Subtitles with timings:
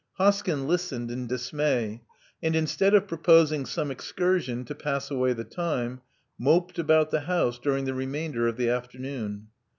[0.19, 2.01] Hoskyn listened in dismay,
[2.41, 6.01] and instead of proposing some excursion to pass away the time,
[6.39, 9.49] moped about the house during the remainder of the afternoon.